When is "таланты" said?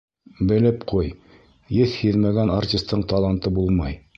3.13-3.57